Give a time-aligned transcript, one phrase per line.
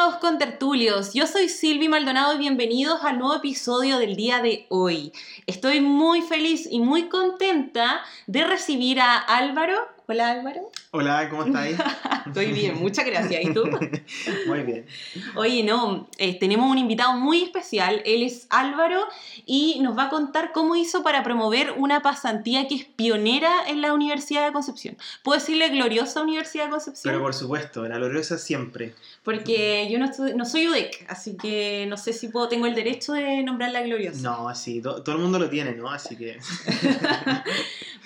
[0.00, 5.12] estimados contertulios, yo soy Silvi Maldonado y bienvenidos al nuevo episodio del día de hoy.
[5.46, 9.76] Estoy muy feliz y muy contenta de recibir a Álvaro.
[10.08, 10.70] Hola Álvaro.
[10.92, 11.76] Hola, ¿cómo estáis?
[12.26, 13.44] Estoy bien, muchas gracias.
[13.44, 13.62] ¿Y tú?
[14.48, 14.86] Muy bien.
[15.36, 18.02] Oye, no, eh, tenemos un invitado muy especial.
[18.04, 19.06] Él es Álvaro
[19.46, 23.80] y nos va a contar cómo hizo para promover una pasantía que es pionera en
[23.82, 24.96] la Universidad de Concepción.
[25.22, 27.12] ¿Puedo decirle gloriosa Universidad de Concepción?
[27.12, 28.94] Pero por supuesto, la gloriosa siempre.
[29.22, 32.74] Porque yo no, estu- no soy UDEC, así que no sé si puedo, tengo el
[32.74, 34.20] derecho de nombrarla gloriosa.
[34.22, 35.88] No, así, to- todo el mundo lo tiene, ¿no?
[35.88, 36.38] Así que.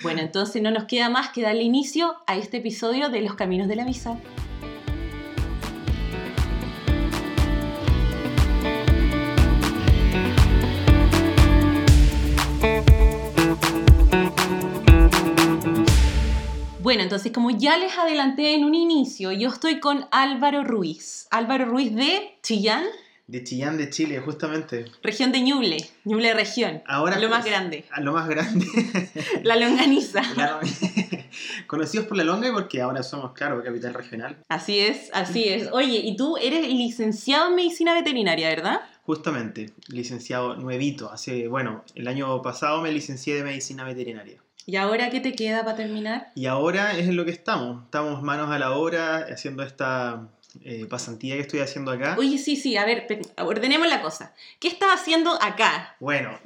[0.02, 3.68] Bueno, entonces no nos queda más que darle inicio a este episodio de Los Caminos
[3.68, 4.18] de la Misa.
[16.82, 21.28] Bueno, entonces como ya les adelanté en un inicio, yo estoy con Álvaro Ruiz.
[21.30, 22.84] Álvaro Ruiz de Chillán,
[23.26, 24.84] De Chillán, de Chile, justamente.
[25.02, 27.18] región de Ñuble, Ñuble región, Ahora.
[27.18, 28.66] lo más pues, grande, a Lo más grande.
[29.42, 30.20] la longaniza.
[30.36, 30.60] La-
[31.66, 34.36] Conocidos por la longa y porque ahora somos, claro, capital regional.
[34.48, 35.68] Así es, así es.
[35.72, 38.80] Oye, y tú eres licenciado en medicina veterinaria, ¿verdad?
[39.04, 41.10] Justamente, licenciado nuevito.
[41.10, 44.38] Hace, bueno, el año pasado me licencié de medicina veterinaria.
[44.66, 46.30] ¿Y ahora qué te queda para terminar?
[46.34, 47.84] Y ahora es en lo que estamos.
[47.84, 50.28] Estamos manos a la obra haciendo esta
[50.62, 52.16] eh, pasantía que estoy haciendo acá.
[52.18, 53.06] Oye, sí, sí, a ver,
[53.38, 54.34] ordenemos la cosa.
[54.60, 55.96] ¿Qué estás haciendo acá?
[56.00, 56.38] Bueno,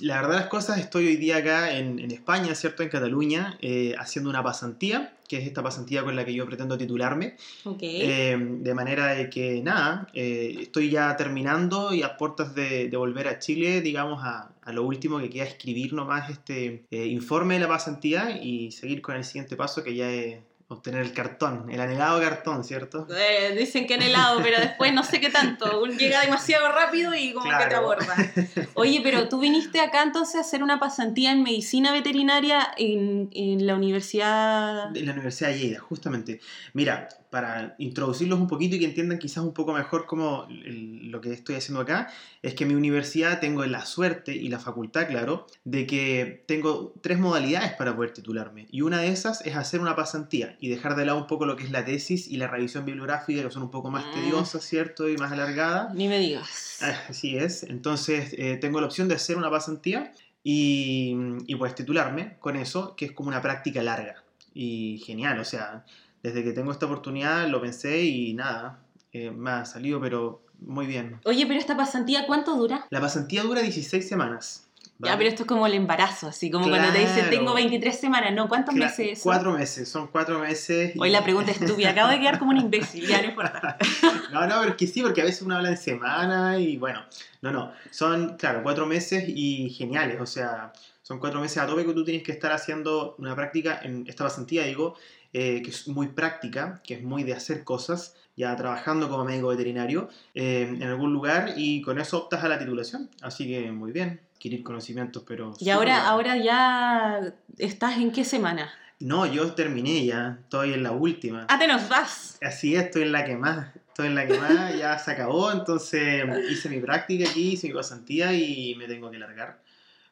[0.00, 2.82] la verdad las cosas, estoy hoy día acá en, en España, ¿cierto?
[2.82, 6.76] En Cataluña, eh, haciendo una pasantía, que es esta pasantía con la que yo pretendo
[6.76, 7.36] titularme.
[7.64, 7.78] Ok.
[7.82, 12.96] Eh, de manera de que, nada, eh, estoy ya terminando y a puertas de, de
[12.96, 17.54] volver a Chile, digamos, a, a lo último que queda escribir nomás este eh, informe
[17.54, 20.38] de la pasantía y seguir con el siguiente paso que ya es
[20.72, 23.06] obtener el cartón, el anhelado cartón, ¿cierto?
[23.10, 25.84] Eh, dicen que en helado, pero después no sé qué tanto.
[25.86, 28.14] Llega demasiado rápido y como que te aborda.
[28.74, 33.66] Oye, pero tú viniste acá entonces a hacer una pasantía en medicina veterinaria en, en
[33.66, 34.88] la universidad.
[34.88, 36.40] De la Universidad de Lleida, justamente.
[36.72, 41.22] Mira, para introducirlos un poquito y que entiendan quizás un poco mejor cómo el- lo
[41.22, 42.12] que estoy haciendo acá,
[42.42, 46.92] es que en mi universidad tengo la suerte y la facultad, claro, de que tengo
[47.00, 48.66] tres modalidades para poder titularme.
[48.70, 51.56] Y una de esas es hacer una pasantía y dejar de lado un poco lo
[51.56, 54.10] que es la tesis y la revisión bibliográfica, que son un poco más Mm.
[54.12, 55.08] tediosas, ¿cierto?
[55.08, 55.94] Y más alargadas.
[55.94, 56.80] Ni me digas.
[56.82, 57.62] Ah, Así es.
[57.62, 60.12] Entonces, eh, tengo la opción de hacer una pasantía
[60.44, 61.16] y,
[61.46, 64.22] y pues titularme con eso, que es como una práctica larga.
[64.52, 65.86] Y genial, o sea,
[66.22, 68.80] desde que tengo esta oportunidad lo pensé y nada,
[69.12, 71.20] eh, me ha salido, pero muy bien.
[71.24, 72.86] Oye, pero esta pasantía, ¿cuánto dura?
[72.90, 74.68] La pasantía dura 16 semanas.
[74.98, 75.16] Ya, ¿vale?
[75.18, 77.30] pero esto es como el embarazo, así como cuando te dicen Claro.
[77.30, 78.48] tengo 23 semanas, ¿no?
[78.48, 79.22] ¿Cuántos Cla- meses es eso?
[79.24, 80.94] Cuatro meses, son cuatro meses.
[80.94, 83.76] y- Hoy la pregunta es estúpida, acabo de quedar como un imbécil, ya no importa.
[84.32, 87.02] No, no, pero es que sí, porque a veces uno habla en semana y bueno,
[87.42, 90.72] no, no, son, claro, cuatro meses y geniales, o sea,
[91.02, 94.24] son cuatro meses a tope que tú tienes que estar haciendo una práctica en esta
[94.24, 94.94] pasantía, digo,
[95.32, 99.48] eh, que es muy práctica, que es muy de hacer cosas, ya trabajando como médico
[99.48, 103.92] veterinario eh, en algún lugar y con eso optas a la titulación, así que muy
[103.92, 105.54] bien, adquirir conocimientos, pero...
[105.58, 108.72] Y ahora, ahora ya estás en qué semana?
[109.00, 111.46] No, yo terminé ya, estoy en la última.
[111.48, 112.38] Ah, te nos vas.
[112.40, 115.50] Así es, estoy en la que más, estoy en la que más, ya se acabó,
[115.50, 119.60] entonces hice mi práctica aquí, hice mi pasantía y me tengo que largar.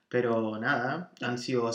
[0.09, 1.71] Pero nada, han sido,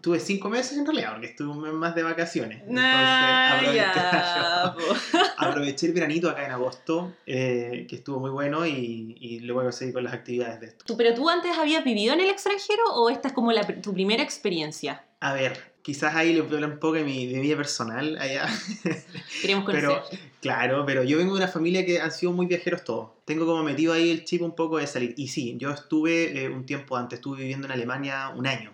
[0.00, 2.58] tuve cinco meses en realidad, porque estuve un mes más de vacaciones.
[2.60, 5.18] Entonces Nah, aproveché, ya, po.
[5.38, 9.94] aproveché el veranito acá en agosto, eh, que estuvo muy bueno y, y luego seguir
[9.94, 10.84] con las actividades de esto.
[10.84, 13.92] ¿Tú, ¿Pero tú antes habías vivido en el extranjero o esta es como la, tu
[13.92, 15.04] primera experiencia?
[15.20, 18.48] A ver, quizás ahí a hablar un poco de mi, de mi vida personal allá.
[19.42, 19.88] Queremos conocer.
[19.88, 23.10] Pero, claro, pero yo vengo de una familia que han sido muy viajeros todos.
[23.24, 25.14] Tengo como metido ahí el chip un poco de salir.
[25.16, 28.72] Y sí, yo estuve eh, un tiempo antes, estuve viviendo en Alemania un año,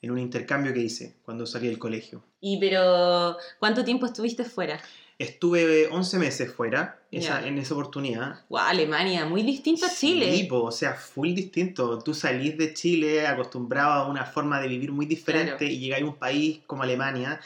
[0.00, 2.22] en un intercambio que hice cuando salí del colegio.
[2.40, 4.80] Y pero, ¿cuánto tiempo estuviste fuera?
[5.18, 7.48] Estuve eh, 11 meses fuera esa- Ya.
[7.48, 8.44] en esa oportunidad.
[8.48, 10.32] Guau, Alemania, muy distinto a Chile.
[10.32, 11.98] Sí, po, o sea, full distinto.
[11.98, 15.72] Tú salís de Chile acostumbrado a una forma de vivir muy diferente Claro.
[15.72, 17.40] y llegáis a un país como Alemania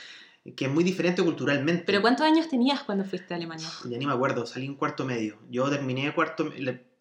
[0.56, 1.84] que es muy diferente culturalmente.
[1.86, 3.66] ¿Pero cuántos años tenías cuando fuiste a Alemania?
[3.88, 5.38] Ya ni me acuerdo, salí en cuarto medio.
[5.48, 6.52] Yo terminé cuarto,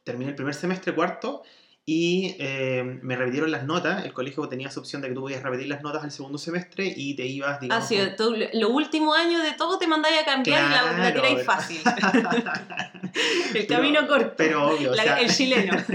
[0.04, 1.42] terminé el primer semestre cuarto
[1.86, 4.06] y eh, me repitieron las notas.
[4.06, 6.94] El colegio tenía esa opción de que tú podías repetir las notas al segundo semestre
[6.96, 7.84] y te ibas, digamos.
[7.84, 10.84] Ah, sí, con- tú, lo último año de todo te mandáis a cambiar y la,
[10.84, 11.82] la Claro, tiráis pero- fácil.
[13.56, 14.34] el Pero- camino corto.
[14.38, 15.74] Pero obvio, o La- sea- el chileno.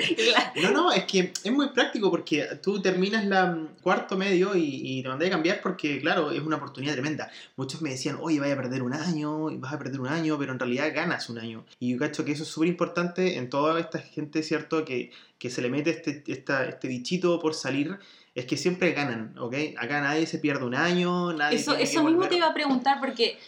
[0.62, 4.80] No, no, es que es muy práctico porque tú terminas la mm, cuarto medio y,
[4.98, 7.30] y te mandé a cambiar porque, claro, es una oportunidad tremenda.
[7.56, 10.52] Muchos me decían, oye, vaya a perder un año, vas a perder un año, pero
[10.52, 11.64] en realidad ganas un año.
[11.78, 14.84] Y yo cacho que eso es súper importante en toda esta gente, ¿cierto?
[14.84, 17.98] Que, que se le mete este, esta- este bichito por salir,
[18.34, 19.54] es que siempre ganan, ¿ok?
[19.78, 21.58] Acá nadie se pierde un año, nadie...
[21.58, 23.38] Eso, eso mismo te iba a preguntar porque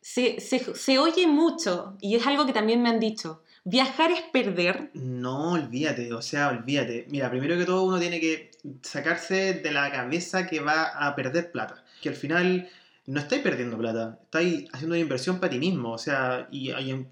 [0.00, 3.42] se, se, se oye mucho y es algo que también me han dicho.
[3.64, 4.90] Viajar es perder.
[4.94, 7.06] No, olvídate, o sea, olvídate.
[7.10, 8.50] Mira, primero que todo uno tiene que
[8.82, 11.84] sacarse de la cabeza que va a perder plata.
[12.00, 12.70] Que al final
[13.06, 17.06] no estáis perdiendo plata, estáis haciendo una inversión para ti mismo, o sea, y, y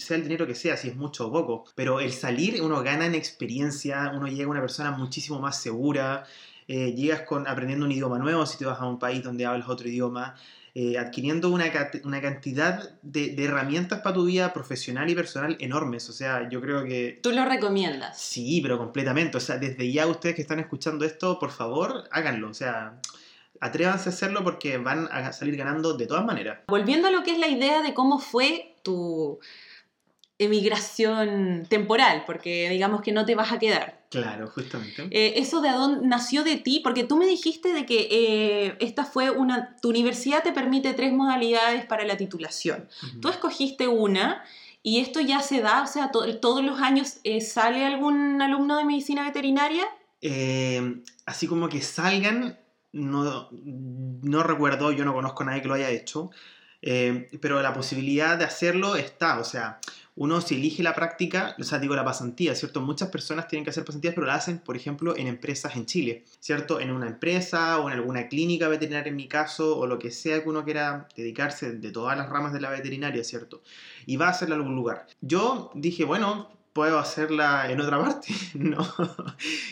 [0.00, 1.64] sea el dinero que sea, si es mucho o poco.
[1.74, 6.24] Pero el salir, uno gana en experiencia, uno llega a una persona muchísimo más segura,
[6.68, 9.68] eh, llegas con, aprendiendo un idioma nuevo si te vas a un país donde hablas
[9.68, 10.34] otro idioma.
[10.72, 11.64] eh, adquiriendo una,
[12.04, 16.08] una cantidad de, de herramientas para tu vida profesional y personal enormes.
[16.08, 18.20] O sea, yo creo que Tú lo recomiendas.
[18.20, 19.36] Sí, pero completamente.
[19.36, 22.48] O sea, desde ya ustedes que están escuchando esto, por favor, háganlo.
[22.50, 23.00] O sea,
[23.60, 26.60] atrévanse a hacerlo porque van a salir ganando de todas maneras.
[26.68, 29.40] Volviendo a lo que es la idea de cómo fue tu
[30.44, 34.00] emigración temporal, porque digamos que no te vas a quedar.
[34.10, 35.06] Claro, justamente.
[35.10, 39.04] Eh, eso de dónde nació de ti, porque tú me dijiste de que eh, esta
[39.04, 42.88] fue una, tu universidad te permite tres modalidades para la titulación.
[43.20, 44.42] Tú escogiste una
[44.82, 48.76] y esto ya se da, o sea, to- todos los años eh, sale algún alumno
[48.78, 49.84] de medicina veterinaria.
[51.26, 52.58] Así como que salgan,
[52.92, 56.30] no, no recuerdo, yo no conozco a nadie que lo haya hecho,
[56.82, 59.78] eh, pero la posibilidad de hacerlo está, o sea,
[60.20, 62.82] uno si elige la práctica, o sea, digo la pasantía, ¿cierto?
[62.82, 66.24] Muchas personas tienen que hacer pasantías, pero la hacen, por ejemplo, en empresas en Chile,
[66.40, 66.78] ¿cierto?
[66.78, 70.42] En una empresa o en alguna clínica veterinaria en mi caso, o lo que sea
[70.42, 73.62] que uno quiera dedicarse de todas las ramas de la veterinaria, ¿cierto?
[74.04, 75.06] Y va a hacerla en algún lugar.
[75.22, 78.78] Yo dije, bueno, puedo hacerla en otra parte, ¿no?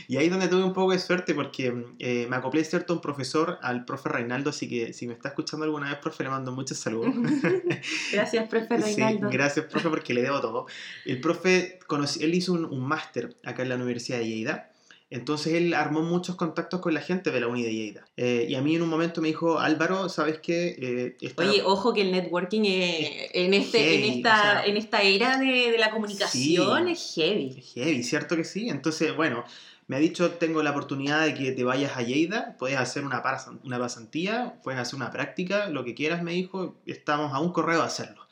[0.09, 2.93] y ahí es donde tuve un poco de suerte porque eh, me acoplé, ¿cierto?
[2.93, 6.25] a Un profesor, al profe Reinaldo, así que si me está escuchando alguna vez, profe,
[6.25, 7.15] le mando muchos saludos.
[8.13, 9.29] Gracias, profe Sí, Reinaldo.
[9.31, 10.67] gracias, profe, porque le debo todo.
[11.05, 14.73] El profe, conocí- él hizo un, un máster acá en la Universidad de Lleida.
[15.11, 18.05] Entonces él armó muchos contactos con la gente de la Uni de Lleida.
[18.17, 20.77] Eh, y a mí en un momento me dijo, Álvaro, ¿sabes qué?
[20.79, 24.67] Eh, esta- Oye, ojo que el networking eh, en, este, Heavy, en, esta, o sea,
[24.67, 26.93] en esta era de, de la comunicación Sí.
[26.93, 27.57] es heavy.
[27.59, 28.69] Es heavy, ¿cierto que sí?
[28.69, 29.45] Entonces, bueno,
[29.87, 33.23] me ha dicho, tengo la oportunidad de que te vayas a Lleida, puedes hacer una,
[33.65, 37.79] una pasantía, puedes hacer una práctica, lo que quieras, me dijo, estamos a un correo
[37.79, 38.27] de hacerlo.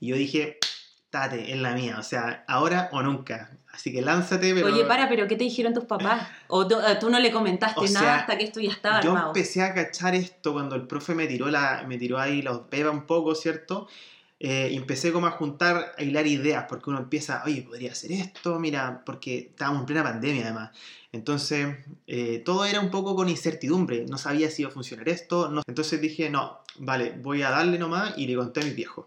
[0.00, 0.56] Y yo dije,
[1.10, 3.58] tate, es la mía, o sea, ahora o nunca.
[3.76, 4.66] Así que lánzate, pero...
[4.68, 6.26] Oye, para, pero ¿qué te dijeron tus papás?
[6.48, 9.10] ¿O tú, eh, tú no le comentaste O nada hasta que esto ya estaba Yo
[9.10, 9.28] armado?
[9.28, 12.90] empecé a cachar esto cuando el profe me tiró, la, me tiró ahí los peba
[12.90, 13.86] un poco, ¿cierto?
[14.40, 18.12] Eh, y empecé como a juntar, a hilar ideas, porque uno empieza, oye, podría hacer
[18.12, 20.70] esto, mira, porque estábamos en plena pandemia además.
[21.12, 21.76] Entonces,
[22.06, 25.48] eh, todo era un poco con incertidumbre, no sabía si iba a funcionar esto.
[25.50, 29.06] no- Entonces dije, no, vale, voy a darle nomás y le conté a mis viejos.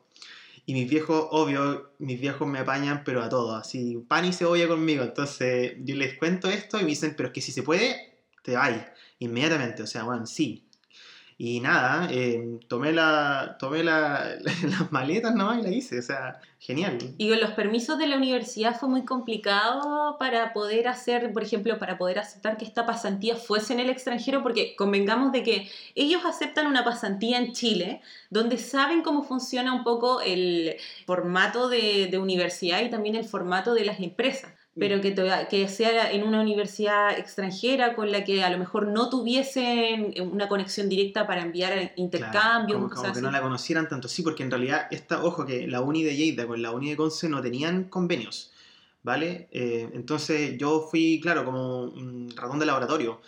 [0.65, 4.67] Y mis viejos, obvio, mis viejos me apañan, pero a todo, así, pan y cebolla
[4.67, 5.03] conmigo.
[5.03, 8.55] Entonces yo les cuento esto y me dicen, pero es que si se puede, te
[8.55, 8.83] vais
[9.19, 9.83] inmediatamente.
[9.83, 10.68] O sea, bueno, sí.
[11.41, 15.99] Y nada, eh, tomé, la, tomé la- las maletas nomás y la hice.
[15.99, 16.97] O sea, genial.
[17.17, 21.79] Y con los permisos de la universidad fue muy complicado para poder hacer, por ejemplo,
[21.79, 26.23] para poder aceptar que esta pasantía fuese en el extranjero, porque convengamos de que ellos
[26.25, 30.75] aceptan una pasantía en Chile, donde saben cómo funciona un poco el
[31.05, 34.58] formato de universidad y también el formato de las empresas.
[34.79, 35.13] Pero que,
[35.49, 40.47] que sea en una universidad extranjera con la que a lo mejor no tuviesen una
[40.47, 44.07] conexión directa para enviar intercambios, Claro, como, como que no la conocieran tanto.
[44.07, 46.97] Sí, porque en realidad, esta, ojo, que la uni de Lleida con la uni de
[46.97, 48.51] Conce no tenían convenios.
[49.01, 49.47] ¿Vale?
[49.51, 53.21] Eh, entonces yo fui, claro, como un ratón de laboratorio.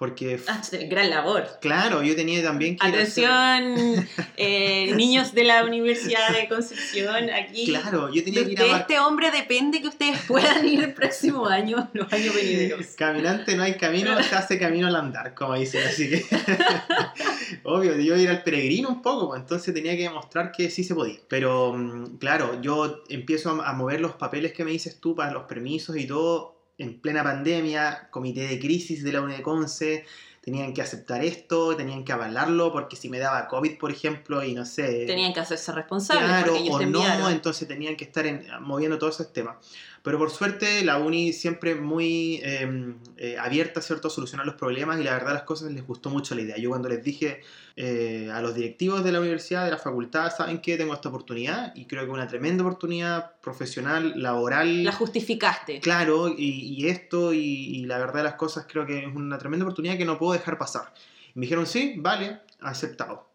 [0.00, 1.46] Porque, Ah, gran labor.
[1.60, 2.88] claro, yo tenía también que...
[2.88, 7.66] ir a Atención, eh, niños de la Universidad de Concepción, aquí.
[7.66, 10.80] Claro, yo De, tenía que ir a de este hombre depende que ustedes puedan ir
[10.82, 12.86] el próximo año, los años venideros.
[12.96, 16.24] Caminante no hay camino, se hace camino al andar, como dicen, así que
[17.64, 20.94] obvio, yo ir al peregrino un poco, pues, entonces tenía que demostrar que sí se
[20.94, 21.18] podía.
[21.28, 25.42] Pero mm, claro, yo empiezo a mover los papeles que me dices tú para los
[25.44, 30.04] permisos y todo en plena pandemia, comité de crisis de la UNECONCE,
[30.40, 34.54] tenían que aceptar esto, tenían que avalarlo, porque si me daba COVID, por ejemplo, y
[34.54, 35.04] no sé...
[35.06, 36.24] Tenían que hacerse responsables.
[36.26, 39.56] Claro, porque ellos o te no, entonces tenían que estar en- moviendo todos esos temas.
[40.02, 44.08] Pero por suerte la uni siempre muy eh, eh, abierta ¿cierto?
[44.08, 46.56] a solucionar los problemas y la verdad las cosas les gustó mucho la idea.
[46.56, 47.42] Yo cuando les dije
[47.76, 51.74] eh, a los directivos de la universidad, de la facultad, saben que tengo esta oportunidad
[51.74, 54.84] y creo que una tremenda oportunidad profesional, laboral.
[54.84, 55.80] La justificaste.
[55.80, 59.66] Claro, y, y esto, y, y la verdad las cosas creo que es una tremenda
[59.66, 60.94] oportunidad que no puedo dejar pasar.
[61.34, 63.28] Y me dijeron, sí, vale, aceptado.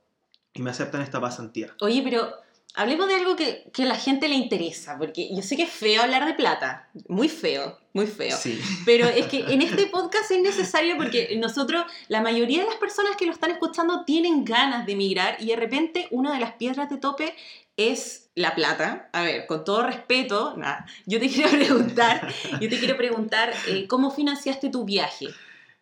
[0.54, 1.76] Y me aceptan esta pasantía.
[1.82, 2.45] Oye, pero
[2.76, 5.72] hablemos de algo que, que a la gente le interesa, porque yo sé que es
[5.72, 8.36] feo hablar de plata, muy feo, muy feo.
[8.38, 8.60] Sí.
[8.86, 13.16] Pero es que en este podcast es necesario porque nosotros, la mayoría de las personas
[13.16, 16.90] que lo están escuchando tienen ganas de emigrar y de repente una de las piedras
[16.90, 17.34] de tope
[17.78, 19.10] es la plata.
[19.14, 23.88] A ver, con todo respeto, nada, yo te quiero preguntar, yo te quiero preguntar, eh,
[23.88, 25.28] ¿cómo financiaste tu viaje?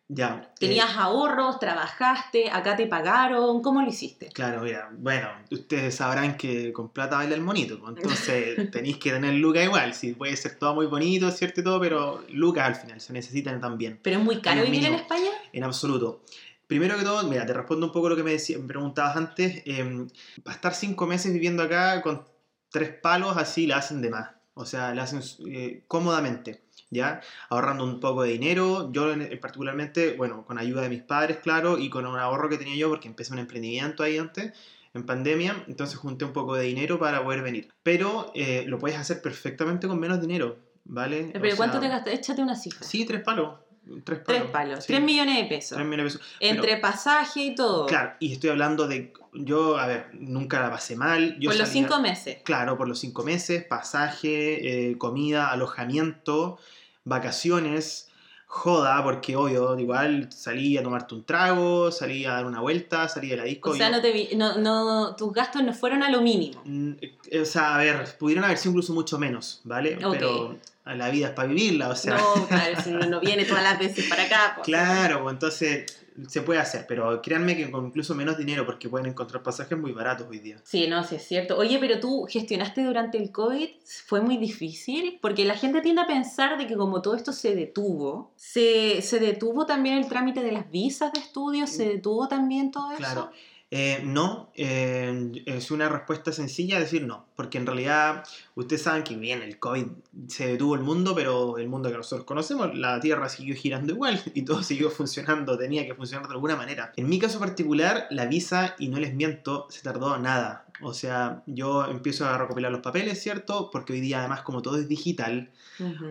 [0.09, 0.41] Ya.
[0.43, 1.59] eh, ¿Tenías ahorros?
[1.59, 2.51] ¿Trabajaste?
[2.51, 3.61] ¿Acá te pagaron?
[3.61, 4.27] ¿Cómo lo hiciste?
[4.29, 9.11] Claro, mira, bueno, ustedes sabrán que con plata baila el monito, pues, entonces tenéis que
[9.11, 12.75] tener lucas igual, sí, puede ser todo muy bonito, cierto y todo, pero lucas al
[12.75, 14.93] final se necesitan también, ¿Pero es muy caro vivir en.
[14.95, 15.29] España?
[15.53, 16.21] en absoluto.
[16.67, 19.63] Primero que todo, mira, te respondo un poco lo que me, decía- me preguntabas antes,
[19.65, 20.05] eh,
[20.43, 22.23] para estar cinco meses viviendo acá con
[22.69, 26.62] tres palos así la hacen de más, o sea, la hacen eh, cómodamente.
[26.93, 27.21] ¿Ya?
[27.49, 31.77] Ahorrando un poco de dinero, yo en particularmente, bueno, con ayuda de mis padres, claro,
[31.77, 34.53] y con un ahorro que tenía yo, porque empecé un emprendimiento ahí antes,
[34.93, 37.69] en pandemia, entonces junté un poco de dinero para poder venir.
[37.81, 41.31] Pero eh, lo puedes hacer perfectamente con menos dinero, ¿vale?
[41.35, 42.13] O ¿Pero cuánto sea, te gastaste?
[42.13, 42.85] Échate una cifra.
[42.85, 43.55] Sí, tres palos.
[44.03, 44.41] Tres palos.
[44.41, 44.79] Tres palos.
[44.85, 45.75] sí, Tres millones de pesos.
[45.75, 46.35] tres millones de pesos.
[46.39, 47.85] Entre pasaje y todo.
[47.85, 49.13] Claro, y estoy hablando de.
[49.33, 51.37] Yo, a ver, nunca la pasé mal.
[51.39, 52.37] Yo por los cinco meses.
[52.43, 56.59] Claro, por los cinco meses, pasaje, eh, comida, alojamiento,
[57.03, 58.09] vacaciones,
[58.45, 63.29] joda, porque obvio, igual salí a tomarte un trago, salí a dar una vuelta, salí
[63.29, 63.71] de la disco.
[63.71, 66.61] O sea, yo- no te vi- no, no, tus gastos no fueron a lo mínimo.
[66.65, 69.97] Mm, eh, O sea, a ver, pudieron haber sido incluso mucho menos, ¿vale?
[70.11, 72.17] Pero la vida es para vivirla, o sea.
[72.17, 74.53] no, claro, si uno no viene todas las veces para acá.
[74.55, 74.65] pues.
[74.65, 75.85] Claro, pues entonces
[76.27, 79.91] se puede hacer, pero créanme que con incluso menos dinero, porque pueden encontrar pasajes muy
[79.91, 80.57] baratos hoy día.
[80.63, 81.57] Sí, no, sí es cierto.
[81.57, 83.69] Oye, pero tú gestionaste durante el COVID,
[84.05, 85.17] ¿fue muy difícil?
[85.21, 89.19] Porque la gente tiende a pensar de que como todo esto se detuvo, se, se
[89.19, 93.31] detuvo también el trámite de las visas de estudio, se detuvo también todo eso.
[93.75, 99.15] Eh, no, eh, es una respuesta sencilla decir no, porque en realidad ustedes saben que
[99.15, 99.87] bien, el COVID
[100.27, 104.21] se detuvo el mundo, pero el mundo que nosotros conocemos, la Tierra siguió girando igual
[104.35, 106.93] y todo siguió funcionando, tenía que funcionar de alguna manera.
[106.97, 110.67] En mi caso particular, la visa, y no les miento, se tardó nada.
[110.81, 113.69] O sea, yo empiezo a recopilar los papeles, ¿cierto?
[113.71, 115.51] Porque hoy día además como todo es digital.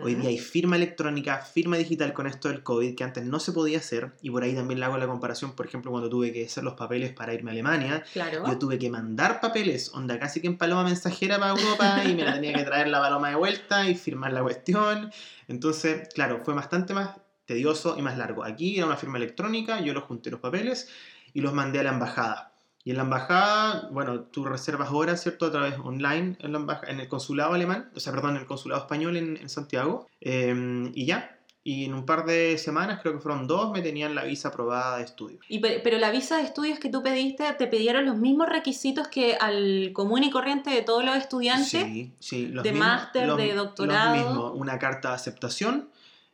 [0.03, 3.53] Hoy día hay firma electrónica, firma digital con esto del COVID, que antes no se
[3.53, 6.47] podía hacer, y por ahí también le hago la comparación, por ejemplo, cuando tuve que
[6.47, 8.45] hacer los papeles para irme a Alemania, Claro.
[8.47, 12.25] yo tuve que mandar papeles, onda casi que en paloma mensajera para Europa, y me
[12.25, 15.11] la tenía que traer la paloma de vuelta y firmar la cuestión.
[15.49, 18.45] Entonces, claro, fue bastante más tedioso y más largo.
[18.45, 20.89] Aquí era una firma electrónica, yo los junté los papeles
[21.35, 22.52] y los mandé a la embajada.
[22.85, 25.47] Y en la embajada, bueno, tú reservas horas, ¿cierto?
[25.47, 28.47] A través online en, la embaja- en el consulado alemán, o sea, perdón, en el
[28.47, 30.09] consulado español en, en Santiago.
[30.21, 31.39] eh, y ya.
[31.65, 34.97] Y en un par de semanas, creo que fueron dos, me tenían la visa aprobada
[34.99, 35.39] de estudio.
[35.49, 39.07] Y pe- pero la visa de estudios que tú pediste, ¿te pidieron los mismos requisitos
[39.07, 41.69] que al común y corriente de todos los estudiantes?
[41.69, 42.49] Sí, sí.
[42.49, 44.17] Los de máster, de doctorado.
[44.17, 45.89] Los mismos, una carta de aceptación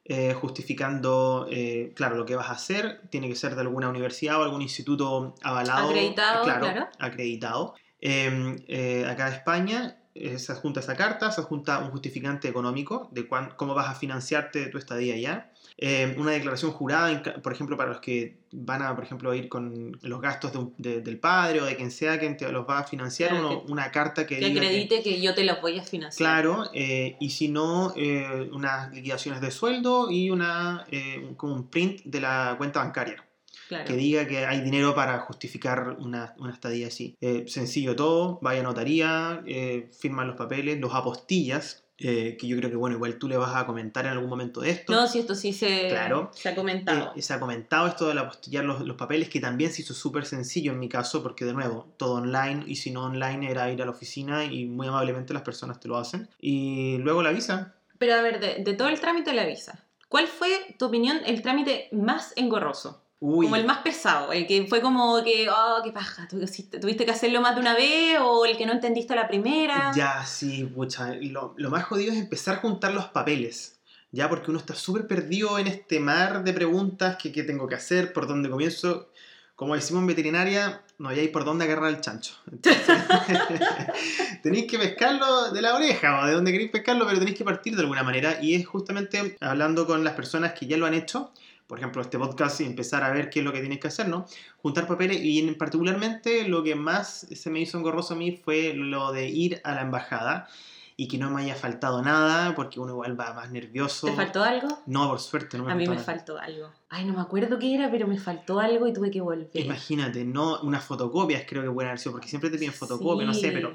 [0.09, 3.03] eh, justificando, eh, claro, lo que vas a hacer.
[3.11, 5.88] Tiene que ser de alguna universidad o algún instituto avalado.
[5.88, 6.88] Acreditado, claro.
[6.99, 7.75] Acreditado.
[8.00, 9.97] Eh, eh, acá de España
[10.38, 14.66] se adjunta esa carta, se adjunta un justificante económico de cuán- cómo vas a financiarte
[14.66, 15.50] tu estadía allá.
[15.80, 19.96] Eh, una declaración jurada, por ejemplo, para los que van a, por ejemplo, ir con
[20.02, 22.80] los gastos de un- de- del padre o de quien sea quien te los va
[22.80, 25.78] a financiar, Claro, uno- que- una carta que, Que acredite que yo te los voy
[25.78, 26.16] a financiar.
[26.18, 31.54] Claro, eh, y si no, eh, unas liquidaciones de sueldo y una, eh, un- como
[31.54, 33.25] un print de la cuenta bancaria
[33.68, 33.84] Claro.
[33.84, 37.16] que diga que hay dinero para justificar una, una estadía así.
[37.20, 42.56] Eh, sencillo todo, vaya a notaría, eh, firman los papeles, los apostillas, eh, que yo
[42.56, 44.92] creo que, bueno, igual tú le vas a comentar en algún momento de esto.
[44.92, 46.30] No, si esto sí se, Claro.
[46.32, 47.12] se ha comentado.
[47.16, 50.25] Eh, se ha comentado esto de apostillar los, los papeles, que también se hizo súper
[50.25, 53.82] sencillo en mi caso, porque de nuevo, todo online, y si no online era ir
[53.82, 56.28] a la oficina y muy amablemente las personas te lo hacen.
[56.40, 57.75] Y luego la visa.
[57.98, 60.48] Pero a ver, de, de todo el trámite de la visa, ¿cuál fue,
[60.78, 63.02] tu opinión, el trámite más engorroso?
[63.20, 66.78] Uy, Como el más pesado, el que fue como que, oh, qué paja, ¿tú hiciste-
[66.78, 69.90] tuviste que hacerlo más de una vez o el que no entendiste la primera.
[69.94, 71.14] ya, sí, pucha.
[71.20, 73.75] Lo, lo más jodido es empezar a juntar los papeles.
[74.12, 77.75] ya porque uno está súper perdido en este mar de preguntas que, qué tengo que
[77.75, 79.08] hacer, por dónde comienzo.
[79.56, 82.34] Como decimos en veterinaria, no hay por dónde agarrar el chancho.
[82.52, 82.87] Entonces,
[84.42, 87.75] tenéis que pescarlo de la oreja o de donde queréis pescarlo, pero tenéis que partir
[87.75, 88.38] de alguna manera.
[88.42, 91.32] Y es justamente hablando con las personas que ya lo han hecho,
[91.68, 94.08] por ejemplo, este podcast y empezar a ver qué es lo que tienes que hacer,
[94.08, 94.26] ¿no?
[94.62, 98.72] Juntar papeles y en particularmente lo que más se me hizo engorroso a mí fue
[98.75, 100.48] lo de ir a la embajada
[100.96, 104.08] y que no me haya faltado nada, porque uno igual va más nervioso.
[104.08, 104.66] ¿Te faltó algo?
[104.87, 106.04] No, por suerte, no me A mí me nada.
[106.04, 106.70] faltó algo.
[106.88, 109.48] Ay, no me acuerdo qué era, pero me faltó algo y tuve que volver.
[109.52, 113.34] Imagínate, no unas fotocopias creo que pueden haber sido, porque siempre te piden fotocopias, no
[113.34, 113.75] sé, Sí, pero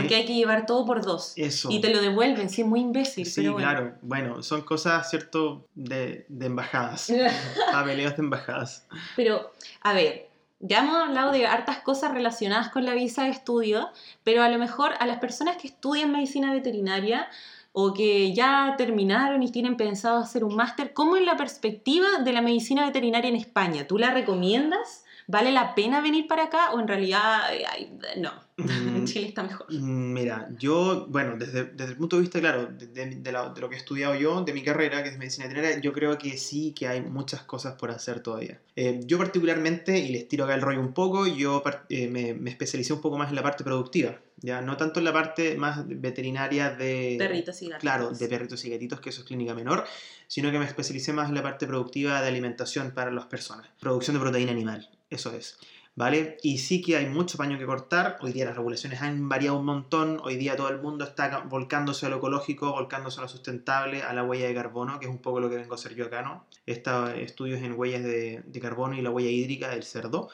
[0.00, 1.32] Porque eh, hay que llevar todo por dos.
[1.36, 1.70] eso.
[1.70, 3.26] Y te lo devuelven, sí, es muy imbécil.
[3.26, 3.68] Sí, pero bueno.
[3.68, 3.94] claro.
[4.02, 5.66] Bueno, son cosas, ¿cierto?
[5.74, 7.12] De, de embajadas.
[7.72, 8.86] Papeleos de embajadas.
[9.16, 10.28] Pero, a ver,
[10.60, 13.90] ya hemos hablado de hartas cosas relacionadas con la visa de estudio,
[14.24, 17.28] pero a lo mejor a las personas que estudian medicina veterinaria
[17.72, 22.32] o que ya terminaron y tienen pensado hacer un máster, ¿cómo es la perspectiva de
[22.32, 23.86] la medicina veterinaria en España?
[23.86, 25.04] ¿Tú la recomiendas?
[25.28, 28.32] ¿Vale la pena venir para acá o en realidad eh, ay, no?
[28.58, 29.66] Mm, Chile está mejor.
[29.70, 33.48] Mm, Mira, yo, bueno, desde, desde el punto de vista, claro, de, de- de la-
[33.50, 36.16] de lo que he estudiado yo, de mi carrera, que es medicina veterinaria, yo creo
[36.16, 38.60] que sí que hay muchas cosas por hacer todavía.
[38.76, 42.50] Eh, yo particularmente, y les tiro acá el rollo un poco, yo eh, me, me
[42.50, 45.82] especialicé un poco más en la parte productiva, ya no tanto en la parte más
[45.86, 47.16] veterinaria de...
[47.18, 47.80] Perritos y gatos.
[47.80, 49.84] Claro, de perritos y gatitos, que eso es clínica menor,
[50.28, 53.66] sino que me especialicé más en la parte productiva de alimentación para las personas.
[53.80, 55.58] Producción de proteína animal, eso es.
[55.94, 56.36] ¿Vale?
[56.42, 58.18] Y sí que hay mucho paño que cortar.
[58.20, 60.20] Hoy día las regulaciones han variado un montón.
[60.22, 64.12] Hoy día todo el mundo está volcándose a lo ecológico, volcándose a lo sustentable, a
[64.12, 66.20] la huella de carbono, que es un poco lo que vengo a hacer yo acá,
[66.20, 66.44] ¿no?
[66.66, 70.28] Estos estudios en huellas de, de carbono y la huella hídrica del cerdo.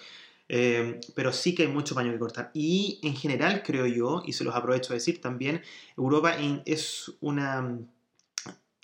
[0.48, 2.50] Eh, pero sí que hay mucho paño que cortar.
[2.54, 5.62] Y en general, creo yo, y se los aprovecho de decir también,
[5.96, 6.36] Europa
[6.66, 7.78] es una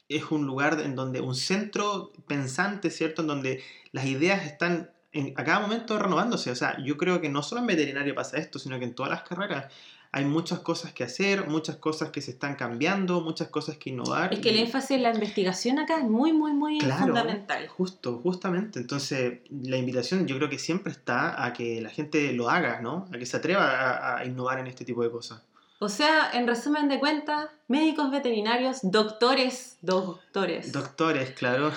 [0.09, 3.23] es un lugar en donde un centro pensante, ¿cierto?
[3.23, 6.51] En donde las ideas están en- a cada momento renovándose.
[6.51, 9.11] O sea, yo creo que no solo en veterinario pasa esto, sino que en todas
[9.11, 9.73] las carreras
[10.11, 14.33] hay muchas cosas que hacer, muchas cosas que se están cambiando, muchas cosas que innovar.
[14.33, 17.69] Es que el énfasis en la investigación acá es muy, muy, muy Claro, fundamental.
[17.69, 18.79] Justo, justamente.
[18.81, 23.07] Entonces, la invitación yo creo que siempre está a que la gente lo haga, ¿no?
[23.13, 25.43] A que se atreva a, a innovar en este tipo de cosas.
[25.81, 30.73] O sea, en resumen de cuentas, médicos veterinarios, doctores, doctores.
[30.73, 31.71] Doctores, claro.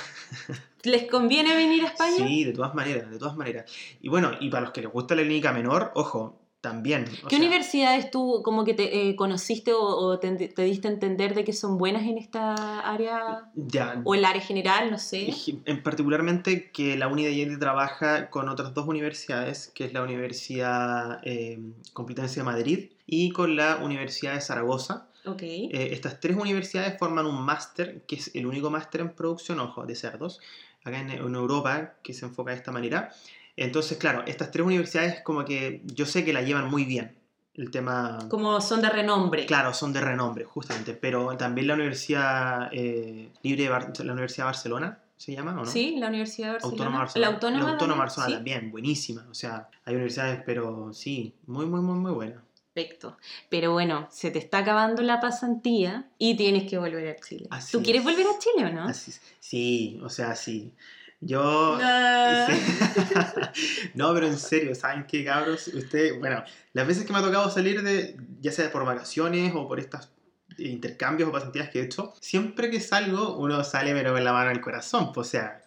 [0.84, 2.16] ¿Les conviene venir a España?
[2.18, 3.72] Sí, de todas maneras, de todas maneras.
[4.02, 7.06] Y bueno, y para los que les gusta la clínica menor, ojo, también.
[7.06, 10.92] ¿Qué sea, universidades tú como que te eh, conociste o, o te, te diste a
[10.92, 15.34] entender de que son buenas en esta área Ya, o el área general, no sé?
[15.66, 20.04] en particularmente que la Uni de Yale trabaja con otras dos universidades, que es la
[20.04, 21.60] Universidad eh,
[21.94, 25.08] Complutense de Madrid y con la Universidad de Zaragoza.
[25.26, 25.42] Ok.
[25.44, 29.86] Eh, estas tres universidades forman un máster, que es el único máster en producción, ojo,
[29.86, 30.40] de cerdos,
[30.86, 33.10] acá en, en Europa, que se enfoca de esta manera.
[33.58, 37.18] Entonces, claro, estas tres universidades como que yo sé que la llevan muy bien,
[37.56, 38.18] el tema...
[38.30, 39.46] Como son de renombre.
[39.46, 44.46] Claro, son de renombre, justamente, pero también la Universidad eh, Libre de Bar- la Universidad
[44.46, 45.66] de Barcelona, ¿se llama o no?
[45.66, 46.72] Sí, la Universidad de Barcelona.
[46.72, 47.30] Autónoma de Barcelona.
[47.30, 48.34] La Autónoma, La Autónoma Barcelona sí.
[48.36, 49.28] también, buenísima.
[49.30, 52.42] O sea, hay universidades, pero sí, muy, muy, muy, muy buenas.
[52.74, 53.18] Perfecto.
[53.50, 57.48] Pero bueno, se te está acabando la pasantía y tienes que volver a Chile.
[57.50, 58.06] Así ¿Tú quieres es.
[58.06, 58.84] volver a Chile o no?
[58.86, 59.22] Así es.
[59.40, 60.74] sí, o sea, sí.
[61.20, 61.78] Yo...
[61.78, 61.84] Sí.
[63.94, 65.68] no, pero en serio, ¿saben qué, cabros?
[65.68, 69.68] Usted, bueno, las veces que me ha tocado salir de, ya sea por vacaciones o
[69.68, 70.12] por estas
[70.58, 74.52] intercambios o pasantías que he hecho, siempre que salgo uno sale pero con la mano
[74.52, 75.61] el corazón, pues, o sea,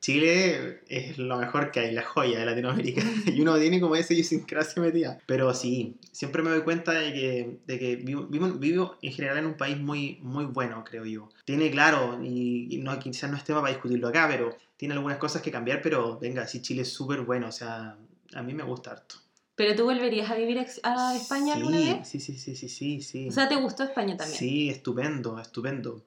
[0.00, 4.14] Chile es lo mejor que hay, la joya de Latinoamérica, y uno tiene como esa
[4.14, 5.18] idiosincrasia metida.
[5.26, 9.38] Pero sí, siempre me doy cuenta de que, de que vivo, vivo, vivo en general
[9.38, 11.28] en un país muy, muy bueno, creo yo.
[11.44, 15.42] Tiene, claro, y, no, quizás no es tema para discutirlo acá, pero tiene algunas cosas
[15.42, 17.96] que cambiar, pero venga, sí, Chile es súper bueno, o sea,
[18.34, 19.16] a mí me gusta harto.
[19.54, 22.08] ¿Pero tú volverías a vivir a España alguna Sí, vez?
[22.08, 23.28] Sí, sí, sí, sí, sí, sí.
[23.28, 24.38] O sea, ¿te gustó España también?
[24.38, 26.02] Sí, estupendo, estupendo.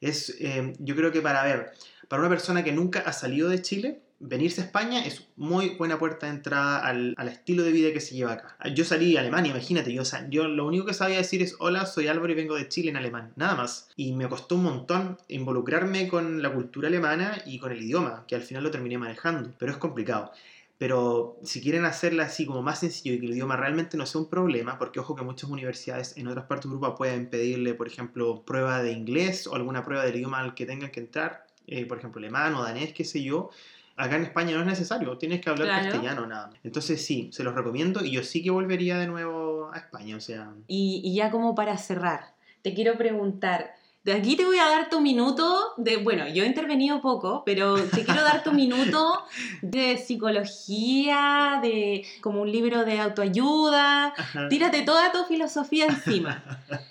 [0.00, 1.72] Es, eh, yo creo que para ver,
[2.08, 5.98] para una persona que nunca ha salido de Chile, venirse a España es muy buena
[5.98, 8.56] puerta de entrada al, al estilo de vida que se lleva acá.
[8.74, 11.86] Yo salí a Alemania, imagínate, yo, sa- yo lo único que sabía decir es, hola,
[11.86, 13.88] soy Álvaro y vengo de Chile en alemán, nada más.
[13.96, 18.34] Y me costó un montón involucrarme con la cultura alemana y con el idioma, que
[18.34, 20.32] al final lo terminé manejando, pero es complicado.
[20.78, 24.20] Pero si quieren hacerla así como más sencillo y que el idioma realmente no sea
[24.20, 27.88] un problema, porque ojo que muchas universidades en otras partes de Europa pueden pedirle, por
[27.88, 31.84] ejemplo, prueba de inglés o alguna prueba del idioma al que tengan que entrar, eh,
[31.84, 33.50] por ejemplo, alemán o danés, qué sé yo.
[33.96, 35.82] Acá en España no es necesario, tienes que hablar Claro.
[35.90, 36.50] castellano nada.
[36.62, 40.20] Entonces sí, se los recomiendo y yo sí que volvería de nuevo a España, o
[40.20, 40.52] sea...
[40.68, 44.88] Y, y ya como para cerrar, te quiero preguntar, De aquí te voy a dar
[44.88, 49.22] tu minuto de, bueno, yo he intervenido poco, pero te quiero dar tu minuto
[49.62, 54.14] de psicología, de como un libro de autoayuda.
[54.48, 56.42] Tírate toda tu filosofía encima.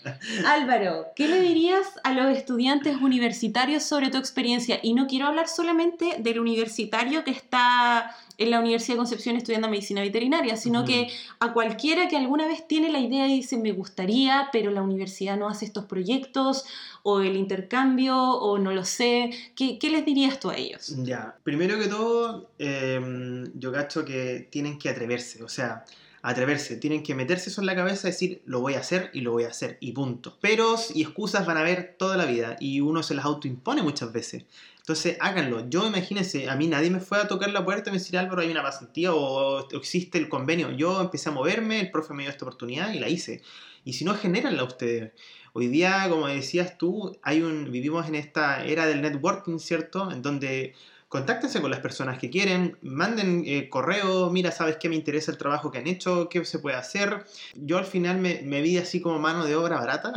[0.45, 4.79] Álvaro, ¿qué le dirías a los estudiantes universitarios sobre tu experiencia?
[4.83, 9.69] Y no quiero hablar solamente del universitario que está en la Universidad de Concepción estudiando
[9.69, 11.07] medicina veterinaria, sino que
[11.39, 15.37] a cualquiera que alguna vez tiene la idea y dice, me gustaría, pero la universidad
[15.37, 16.65] no hace estos proyectos,
[17.03, 20.93] o el intercambio, o no lo sé, ¿qué, qué les dirías tú a ellos?
[21.03, 25.85] Ya, primero que todo, em, yo cacho que tienen que atreverse, o sea,
[26.21, 29.21] atreverse, tienen que meterse eso en la cabeza y decir, lo voy a hacer y
[29.21, 30.37] lo voy a hacer, y punto.
[30.39, 34.11] Peros y excusas van a haber toda la vida, y uno se las autoimpone muchas
[34.11, 34.43] veces.
[34.87, 35.69] Entonces, háganlo.
[35.69, 38.41] Yo, imagínense, a mí nadie me fue a tocar la puerta y me decía, Álvaro,
[38.41, 40.71] hay una pasantía o existe el convenio.
[40.71, 43.41] Yo empecé a moverme, el profe me dio esta oportunidad y la hice.
[43.83, 45.11] Y si no, genéranla ustedes.
[45.51, 50.09] Hoy día, como decías tú, hay un, vivimos en esta era del networking, ¿cierto?
[50.09, 50.73] En donde
[51.09, 55.37] contáctense con las personas que quieren, manden eh, correo, mira, sabes qué me interesa el
[55.37, 57.25] trabajo que han hecho, qué se puede hacer.
[57.55, 60.11] Yo al final me, me vi así como mano de obra barata,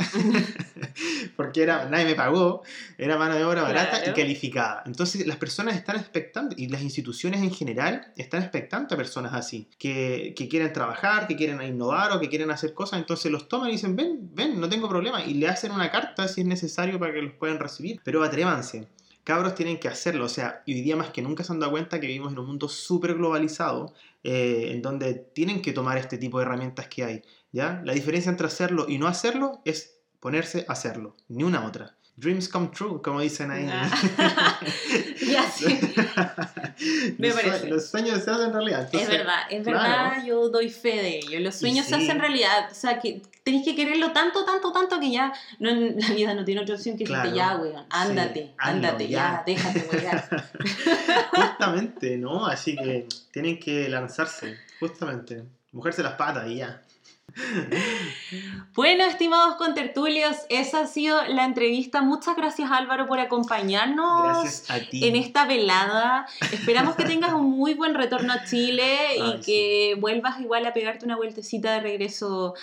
[1.36, 2.62] porque era, nadie me pagó,
[2.98, 4.82] era mano de obra barata y calificada.
[4.84, 9.68] Entonces las personas están expectantes, y las instituciones en general están expectantes a personas así,
[9.78, 13.68] que, que quieren trabajar, que quieren innovar o que quieren hacer cosas, entonces los toman
[13.68, 16.98] y dicen, ven, ven, no tengo problema, y le hacen una carta si es necesario
[16.98, 18.88] para que los puedan recibir, pero atrévanse
[19.24, 20.24] cabros tienen que hacerlo.
[20.24, 22.46] O sea, hoy día más que nunca se han dado cuenta que vivimos en un
[22.46, 27.22] mundo súper globalizado, eh, en donde tienen que tomar este tipo de herramientas que hay.
[27.52, 27.82] ¿ya?
[27.84, 31.96] La diferencia entre hacerlo y no hacerlo es ponerse a hacerlo, ni una otra.
[32.20, 33.66] Dreams come true, como dicen ahí.
[33.70, 33.90] Ah.
[35.22, 35.66] ya, sí.
[37.18, 37.68] Me los, parece.
[37.68, 38.88] los sueños se hacen realidad.
[38.92, 41.40] es verdad, es verdad, yo doy fe de ello.
[41.40, 42.68] Los sueños se hacen realidad.
[42.70, 46.44] O sea, que tenéis que quererlo tanto, tanto, tanto que ya no, la vida no
[46.44, 49.18] tiene otra opción que decirte ya, weón, ándate, sí, ándate, ya.
[49.18, 50.22] ya, déjate weón.
[51.48, 52.46] Justamente, ¿no?
[52.46, 55.42] Así que tienen que lanzarse, justamente.
[55.72, 56.82] Mujerse las patas y ya.
[58.74, 62.02] Bueno, estimados contertulios, esa ha sido la entrevista.
[62.02, 66.26] Muchas gracias Álvaro por acompañarnos en esta velada.
[66.52, 71.04] Esperamos que tengas un muy buen retorno a Chile y que vuelvas igual a pegarte
[71.04, 72.54] una vueltecita de regreso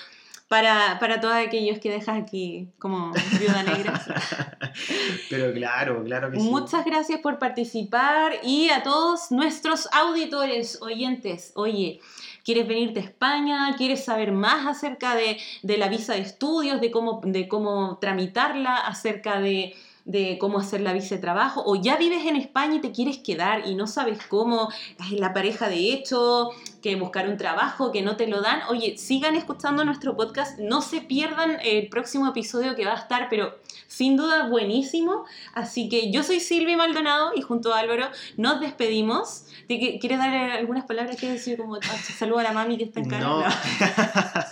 [0.47, 4.01] para, para todos aquellos que dejas aquí como viuda negra.
[5.29, 6.43] Pero claro, claro que sí.
[6.43, 11.99] Muchas gracias por participar y a todos nuestros auditores, oyentes, oye,
[12.47, 13.75] ¿quieres venirte a España?
[13.75, 18.77] ¿Quieres saber más acerca de, de la visa de estudios, de cómo, de cómo tramitarla,
[18.77, 19.75] acerca de
[20.07, 23.17] de cómo hacer la visa de trabajo, o ya vives en España y te quieres
[23.17, 28.01] quedar y no sabes cómo, es la pareja de hecho, que buscar un trabajo, que
[28.01, 32.75] no te lo dan, oye, sigan escuchando nuestro podcast, no se pierdan el próximo episodio
[32.75, 33.55] que va a estar, pero
[33.87, 35.25] sin duda buenísimo.
[35.53, 39.43] Así que yo soy Silvia Maldonado y junto a Álvaro nos despedimos.
[39.67, 41.77] ¿Quieres darle algunas palabras que decir como
[42.17, 43.23] saludo a la mami que está en casa?
[43.23, 43.43] No.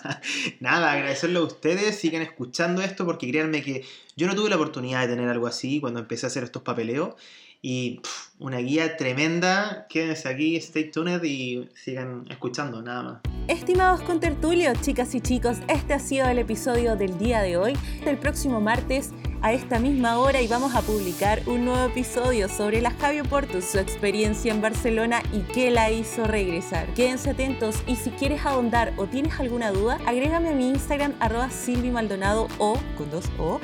[0.66, 5.02] Nada, agradecerle a ustedes, sigan escuchando esto porque créanme que yo no tuve la oportunidad
[5.02, 7.14] de tener algo así cuando empecé a hacer estos papeleos
[7.62, 8.02] y
[8.40, 9.88] una guía tremenda.
[9.90, 13.22] Quédense aquí, stay tuned y sigan escuchando, nada más.
[13.48, 17.74] Estimados contertulios, chicas y chicos, este ha sido el episodio del día de hoy.
[18.06, 22.82] El próximo martes a esta misma hora y vamos a publicar un nuevo episodio sobre
[22.82, 26.88] la Javi Portus, su experiencia en Barcelona y qué la hizo regresar.
[26.96, 31.50] Quédense atentos y si quieres ahondar o tienes alguna duda, agrégame a mi Instagram arroba
[31.94, 33.60] Maldonado o con dos O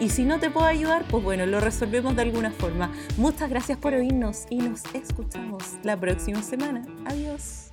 [0.00, 2.92] y, si no te puedo ayudar, pues bueno, lo resolvemos de alguna forma.
[3.16, 3.94] Muchas gracias por
[4.50, 6.82] y nos escuchamos la próxima semana.
[7.06, 7.69] Adiós.